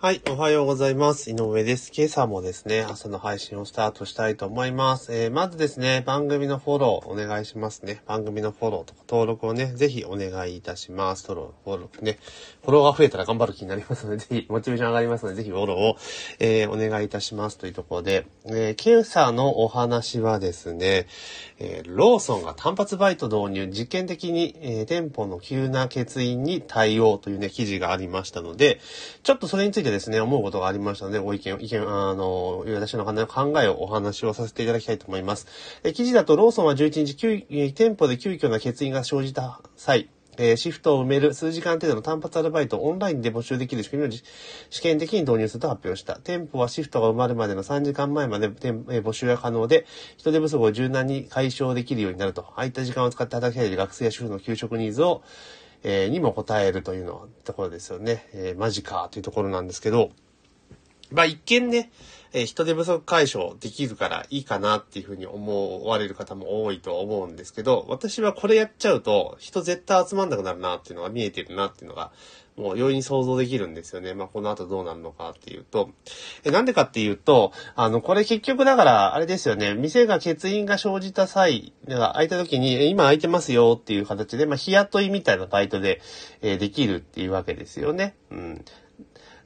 [0.00, 1.28] はい、おはようございます。
[1.28, 1.90] 井上です。
[1.92, 5.12] 今朝もですね、朝の配信をスタートしたいと思います。
[5.12, 8.00] えー、まずですね、番組のフォローお願いしますね。
[8.06, 11.26] 番組のフォローとか登録をね、ぜひお願いいたします。
[11.26, 12.20] フォロー、フォローね。
[12.62, 15.96] フォローが増えたら頑張る気になりますので、ぜひ、モチベーション上がりますので、ぜひフォローを、
[16.38, 21.08] えー、お願いいたしますというところで、えー、今朝のお話はですね、
[21.58, 28.78] えー、ローソンが単発バイト導入、実験的に、えー、店舗の急な欠員に対応というね、記事がありましたので、
[29.24, 35.46] ちょっとそれについてですね、思うことがありましたので、ご意見を、意見、あの、私の考えをお話をさせていただきたいと思います。
[35.84, 44.18] え記事だと、ローソンは11日、店舗で急遽な欠員が生じた際、え、シフトを埋める数時間程度の単発アルバイトをオンラインで募集できる仕組みを
[44.70, 46.20] 試験的に導入すると発表した。
[46.22, 48.50] 店舗はシフトが埋まるまでの3時間前まで、え、
[49.00, 49.84] 募集が可能で、
[50.16, 52.42] 人手不足を柔軟に解消できるようになると。
[52.54, 55.22] 空いった時間を使って働きたい学生や主婦の給食ニーズを、
[55.82, 58.28] えー、にも答えるというのはところですよね。
[58.32, 60.10] えー、マジかというところなんですけど、
[61.10, 61.90] まあ一見ね、
[62.32, 72.12] えー、人手不足解消できるからいいかなっていうふうに思われる方も多いと思うんですけど、私はこれやっちゃうと人絶対集まんなくなるなっていうのが見えてるなっていうのが、
[72.58, 74.14] もう容易に想像できるんですよね。
[74.14, 75.90] まあ、この後どうなるのかっていうと。
[76.44, 79.74] え、なんでかっていうと、あの、これ結局だから、あれですよね。
[79.74, 86.00] 店が欠員が生じた際、が空いた時に、え今空いてますよっていう形で、まあ、日雇いみたいなバイトで、
[86.42, 88.14] えー、できるっていうわけですよね。
[88.30, 88.64] うん。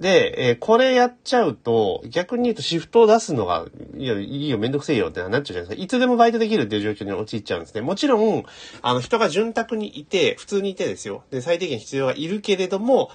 [0.00, 3.66] で、えー、これやっちゃうと、逆に言うとシフトを出すのが、
[3.96, 5.82] いや、いいよ、めんどくせえよってなっちゃうじゃないですか。
[5.82, 7.80] いつでもバイトできるっていう状況に陥っちゃうんですね。
[7.80, 8.44] もちろん、
[8.82, 11.24] あの、人が潤沢にいて、普通にいてですよ。
[11.30, 13.10] で、最低限必要がいるけれども、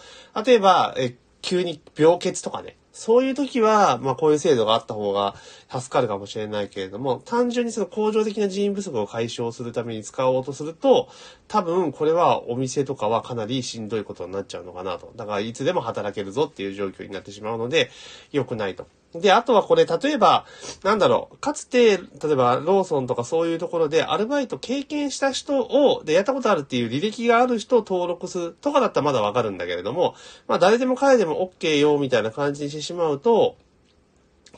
[0.46, 5.36] 例えば、えー、急に病欠とかね、そういう時は、まあこういう制度があった方が
[5.70, 11.08] 助かるかもしれないけれども、単純にその工場的な人員不足を解消するために使おうとすると、
[11.48, 15.14] 多分これはお店とかはかなりしんどいことになっちゃうのかなと。
[15.16, 17.89] だからいつでも働けるぞっていう状況になってしまうので、
[18.31, 18.88] 良くないと。
[19.14, 20.45] で、あとはこれ、例えば、
[20.84, 30.16] なんだろう、かつて、例えば、ローソンとかそういうところで、アルバイト経験した人を、で、やったことあるっていう履歴がある人を登録するとかだったらまだわかるんだけれども、
[30.48, 33.58] まあ、誰でも彼でも OK よ、みたいな感じにしてしまうと、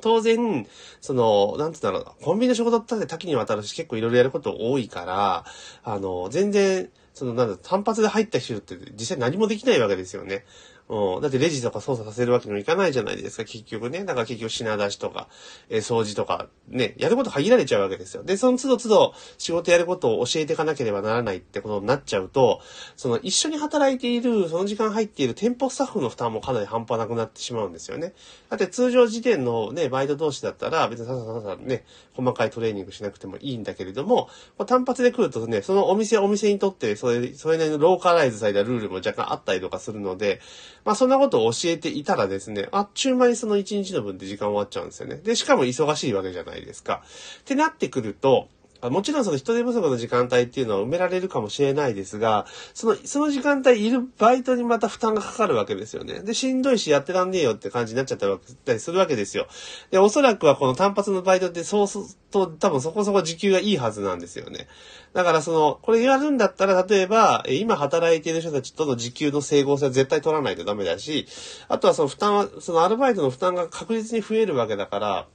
[0.01, 0.67] 当然、
[1.01, 5.45] その、なんつうんだろう、コンビニの仕事って多岐にわたるし、結構いろいろやること多いから、
[5.83, 10.45] あの、全然、その、なんだ、単発で入った人って実際何もできないわけですよね。
[10.89, 11.21] うん。
[11.21, 14.03] だってレジとか操作させるわけにもいかないじゃないですか、結局ね。
[14.03, 15.27] だから結局品出しとか、
[15.69, 18.23] えー、掃除とか、ね、やること限られちゃうわけですよ。
[18.23, 22.61] で、その都度都度仕事やることを教えていかなければならないってことになっちゃうと、
[22.95, 28.13] その一緒に働いている、その時間入っている店舗スタッフの負担もかなり半端なくなってしまうんですよね。
[28.49, 34.29] だって通常時点のね、バイト同士だったら、別にささささね、細かいトレーニングしなくてもいいんだけれども、
[34.65, 40.39] 単発で来るとね、そのお店お店にとって、それ、それなりのローカライズされたルールも若干あったりとかするので、
[40.85, 45.17] まあそんなことを教えていたらですね、あっちゅう間にその1日の分って時間終わっちゃうんですよね。
[45.17, 47.03] で、しかも忙しいわけじゃないですか。
[47.39, 48.47] ってなってくると、
[48.89, 56.19] もちろんその人手不足の時間帯っていうのは埋められるかもしれないですが、その、その時間帯いるバイトにまた負担がかかるわけですよね。
[56.21, 59.47] で、しんどいしやってらんねえよって感じになっちゃったりするわけですよ。
[59.91, 64.67] で、おそらくはこの単発のバイトってそうすると多分そこそこ時給がいいはずなんですよね。
[65.13, 71.27] だからその、これやるんだったら、例えば、今働いている人たちとの時給の整合性は絶対取らないとダメだし、
[71.67, 75.27] あとはその負担は、そのアルバイトの負担が確実に増えるわけだから、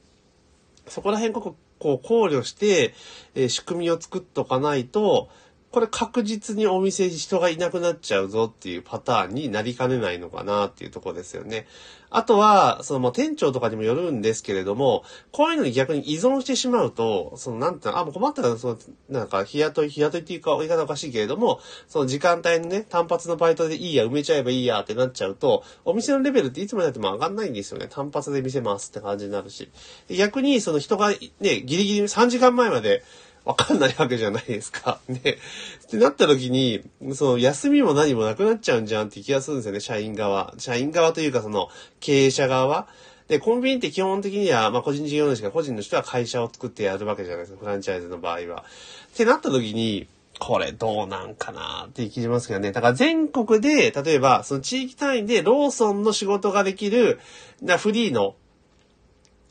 [0.89, 2.95] そこら辺こここう考慮して、
[3.35, 5.29] えー、仕組みを作っとかないと、
[5.71, 11.67] これ確実にお店に人がいなくなっちゃうぞっていうパターンになりかねないのかなっていうとこですよね。
[12.11, 18.79] あとは、そのもう店長とかにもよるんですけれども、こういうのに逆に依存してしまうと、そのなんて、あ、もう困ったら、その、
[19.11, 27.89] なんか日雇い、日雇いっていうか言い方おかしいけれども、その時間帯のね、単発のバイトでいいや、埋めちゃえばいいやってなっちゃうと、お店のレベルっていつまでやっても上がんないんですよね。
[27.91, 29.71] 単発で見せますって感じになるし。
[30.09, 33.03] 逆に、その人がね、ギリギリ3時間前まで、
[33.49, 35.01] わかんないわけじゃないですか。
[35.09, 35.21] ね。
[35.21, 36.83] ってなった時に、
[37.15, 40.53] その休みも何もなくなっちゃうんじゃんって気がするんですよね、社員側。
[40.59, 42.89] 社員側というかその経営者側。
[43.27, 48.67] で、コンビニって基本的には、まあ個人事業主が個人の人は会社を作ってやるわけじゃないですか、フランチャイズの場合は。
[49.15, 50.09] ってなった時に、
[50.39, 52.73] これどうなんかなって気しますけどね。
[52.73, 57.19] だから全国で、例えば、その地域単位でローソンの仕事ができる、
[57.63, 58.35] なフリーの、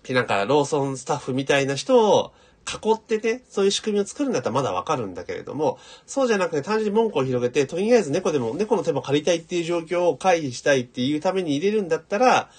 [0.07, 2.31] なんかローソンスタッフみたいな人を、
[2.67, 12.49] 囲ってね、そういう仕組みを作るんだったらまだわかるんだけれども、そうじゃなくて単純に文句を広げて、とりあえず猫でも、猫の手も借りたいっていう状況を回避したいっていうために入れるんだったら、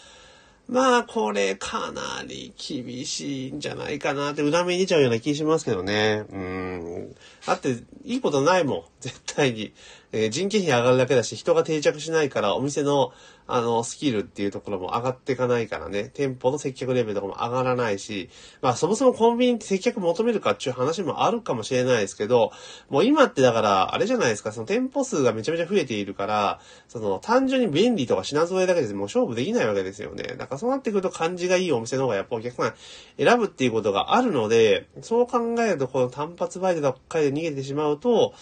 [0.69, 6.25] まあ、これかなり厳しいんじゃないかなって裏目に出ちゃうような気しますけどね。
[6.31, 7.15] うん。
[7.47, 8.83] だって、いいことないもん。
[9.01, 9.73] 絶対に。
[10.13, 13.13] えー、人件費上がるだけだし、人が定着しないから、お店の、
[13.47, 18.29] あの、スキルっていうところも上がっていかないからね、店舗の接客レベルとかも上がらないし、
[18.61, 22.53] まあそもそもコンビニって接客求めるかっていう話もあるかもしれないですけど、
[22.91, 30.25] もう今ってだから、あれじゃないですか、その店舗数がめちゃめちゃ増えているから、その単純に便利とか品揃えだけでもう勝負できないわけですよね。
[30.37, 32.75] だからそうなってくると感じがいいお店の方がやっぱお客さん
[33.19, 38.35] 選ぶっていうことがあるので、そう考えるとこの単発バイトばっかりで逃げてしまうと、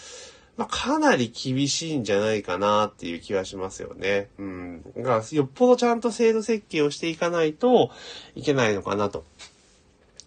[0.57, 4.29] まあ、かなり厳しいんじゃないかなっていう気はしますよね。
[4.39, 4.83] うん。
[4.97, 7.91] だから、よっぽどちゃんと制度設計をしていかないと
[8.35, 9.23] いけないのかなと。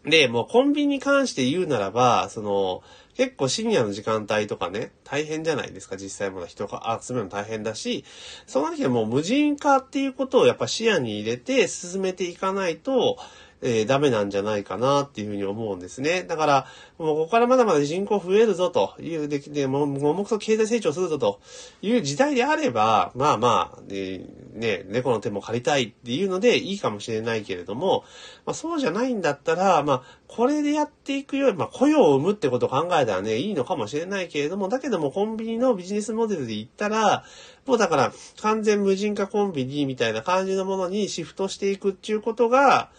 [0.05, 2.83] で、もうコンビニに関して言うならば、その、
[3.17, 8.05] 結構深夜の時間帯とかね、大変じゃないですか、実際まだ人が集めるの大変だし、
[8.47, 13.19] その時はもう無人化っていうことをやっぱ視野に入れて進めていかないと、
[13.63, 16.23] えー、ダメなんじゃないかなっていうふうに思うんですね。
[16.23, 16.67] だから、
[16.99, 21.41] もうここからまだまだ人口増えるぞという、で、でもう、も目と経済成長するぞと
[21.83, 28.05] いう時代であれば、まあまあ、えー、ね、猫の手も借りたいっていうのでいいかもしれないけれども、
[28.47, 37.25] まあそうじゃないんだったら、まあ、これでやっていくより、まあ雇用を生むってことを考えたらね、いいのかもしれないけれども、だけどもコンビニのビジネスモデルで言ったら、
[37.67, 42.91] もうだから完全無人化コンビニみたいな感じのものにシフトしていくっていうことが、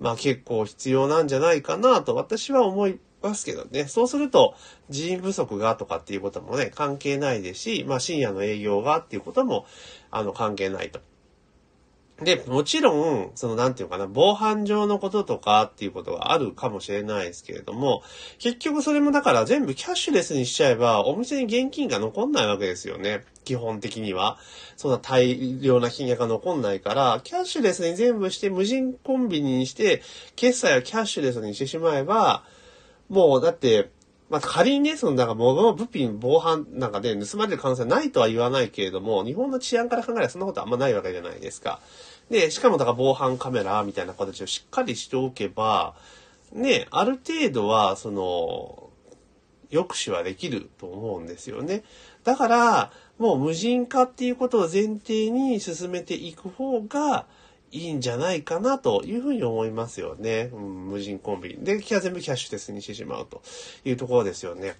[0.00, 3.86] まあ結構必要なんじゃないかなと私は思いますけどね。
[3.86, 4.54] そうすると
[4.88, 9.66] 人員不足がとかっていうこともね、関係ないですし、まあ深夜の営業がっていうことも、
[10.10, 11.00] あの関係ないと。
[12.22, 18.02] で、もちろん、その、なんていうかな、防犯上のこととかっていうことがあるかもしれないですけれども、
[18.38, 23.24] 結局それもだから全部キャッシュレスにしちゃえば、お店に現金が残んないわけですよね。
[23.44, 24.38] 基本的には。
[24.78, 30.00] そんな大量な金額が残んないから、キャッシュレスに全部して無人コンビニにして、
[30.36, 32.44] 決済をキャッシュレスにしてしまえば、
[33.10, 33.90] もうだって、
[34.28, 41.80] まあ、仮にね、その、なんか物、物品、防犯なんかで、盗まれる可能性ないとは言わないけれども、日本の治安から考えればそんなことあんまないわけじゃないですか。
[42.28, 45.94] で、しかもだから防犯カメラみたいな形をしっかりしておけば、
[46.52, 48.90] ね、ある程度は、その、
[49.70, 51.84] 抑止はできると思うんですよね。
[52.24, 57.26] だから、もう無人化っていうことを前提に進めていく方が、
[57.72, 60.50] いいんじゃないかなというふうに思いますよね。
[60.52, 61.58] うん、無人コンビ。
[61.58, 63.42] で、全部キャッシュレスにしてしまうと
[63.84, 64.76] いうところですよね。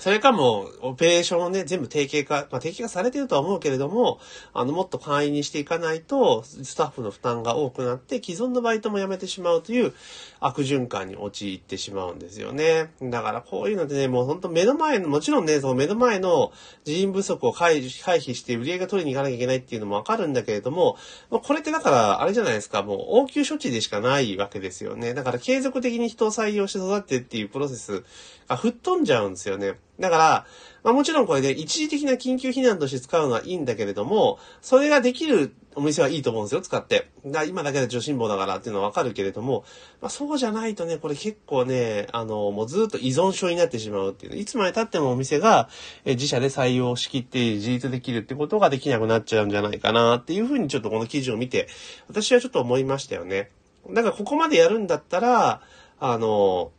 [0.00, 4.18] それかも、オペレーションをね、全部定型化、まあ、定型化されてるとは思うけれども、
[4.54, 9.92] あの、もっと簡易にしていかないと、スタッフの負担が多くなって、既存のバイトも辞めてしまうという
[10.40, 12.92] 悪循環に陥ってしまうんですよね。
[13.02, 16.52] だからこういうのでね、もうほんと目の前の、もちろんね、その目の前の
[16.84, 20.96] 人員不足を回避して売り上げが取りに行かなきゃいけないっていうのもわかるんだけれども、
[21.28, 25.12] これってだから、あれじゃないですか、もう応急処置でしかないわけですよね。
[25.12, 28.02] だから継続的に人を採用して育てっていうプロセス
[28.48, 29.74] が吹っ飛んじゃうんですよね。
[30.00, 30.46] だから、
[30.82, 37.10] まあもちろんこれで一時的な緊急避難として使うのはいいんだけれども、それができるお店はいいと思うんですよ、使って。
[37.26, 39.64] だ今だけで女心棒だからっていうのはわかるけれども、
[40.00, 45.68] まあそうじゃないとね、これ結構ね、あの、もうずっと依存症になってしまうっていう、いつまで経ってもお店が
[46.06, 51.68] 自社で採用しきって自立できるってことができなくなっちゃうんじゃないかなっていうふうにちょっとこの記事を見て、
[52.08, 53.50] 私はちょっと思いましたよね。
[53.90, 55.60] だからここまでやるんだったら、
[55.98, 56.72] あの、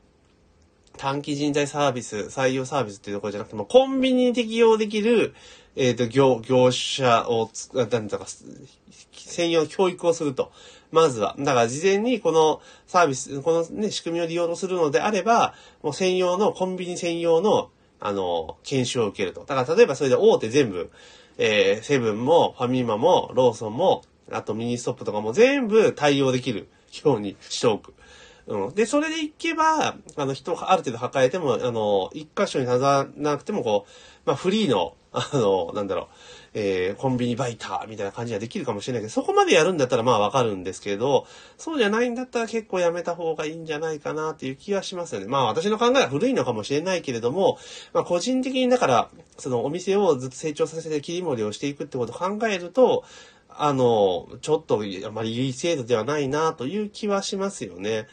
[1.01, 5.33] 短期人材サービス、採用サービスっていうところじゃなくても、コンビニに適用できる、
[5.75, 8.27] えっ、ー、と、業、業者をつ、なんだか、
[9.11, 10.51] 専用教育をすると。
[10.91, 11.35] まずは。
[11.39, 19.43] だから事前にこのサービス、このね、仕組みを利用するのであれば、もう専用の、コンビニ専用の、あの、研修を受けると。
[19.43, 20.91] だから例えばそれで大手全部、
[21.39, 26.69] えー、セブンも、ファミマも、ローソンも、あとミニストップとかも全部対応できる
[27.03, 27.95] ようにしておく。
[28.47, 28.75] うん。
[28.75, 33.91] で、それでいけば、あの、人をある程度抱えても、あの、一箇所に立たなくても、こう、
[34.25, 36.05] まあ、フリーの、あの、なんだろう、
[36.53, 45.27] えー、コンビニバイターみたいな感じができるかもしれないけど、そこまでやるんだったらまあわかるんですけど、そうじゃないんだったら結構やめた方がいいんじゃないかなっていう気はしますよね。
[45.27, 47.57] まあ私の考えは古いのかもしれないけれども、
[47.93, 53.03] まあ個人的にだから、そのお店をずっと成長させて切り盛りをしていくってことを考えると、
[53.55, 58.07] あの、ちょっとあまりいい制度ではないなという気はしますよね。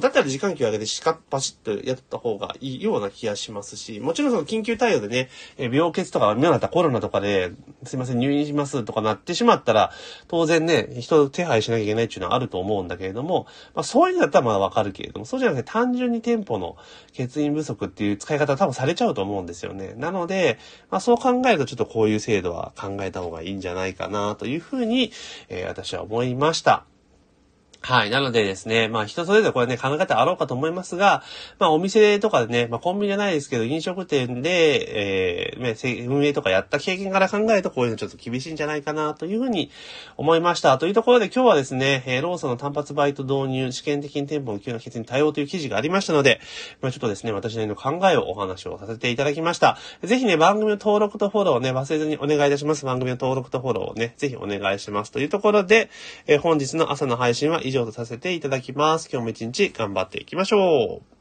[0.00, 5.28] だったら時間給上げてしかっぱしっとやった方がいいような気がしますし、もちろんその緊急対応でね、
[5.58, 7.52] 病欠とか、今だったコロナとかで、
[7.84, 9.92] すいません、入院しますとかなってしまったら、
[10.26, 16.76] 当然ね、人を手配しなきゃいけないっていうのはあると思うんだけれども、まあそういうのだったらまあわかるけれども、そうじゃなくて単純に店舗の
[17.16, 19.94] 欠員不足っていう使い方は多分されちゃうと思うんですよね。
[19.96, 20.58] なので、
[20.90, 25.12] まあそう考えるとちょっとこういう制度は考えた方がいいんじゃないかなというふうに、
[25.48, 26.86] えー、私は思いました。
[27.86, 28.10] はい。
[28.10, 31.22] なのでですね、まあ人それぞれこれね、考え方あろうかと思いますが、
[31.60, 39.70] まあお店とかでね、まあコンビニじゃないですけど、飲食店で、えー、運営とかやった経験から考えるとこういうのちょっと厳しいんじゃないかなというふうに
[40.16, 40.78] 思いました。
[40.78, 46.40] というところで今日はですね、えー、ローソンの単発バイト導入、試験的に店舗の急な決に対応という記事がありましたので、
[46.80, 49.78] まあちょっとですね、私なりの考えをお話をさせていただきました。
[50.02, 52.84] ぜひね、番組の登録とフォローをね、忘れずにお願いいたします。
[52.84, 55.12] 番組の登録とフォローをね、ぜひお願いします。
[55.12, 55.88] というところで、
[56.26, 59.08] えー、本日の朝の配信は以上上とさせていただきます。
[59.12, 61.15] 今日も一日頑張っていきましょう。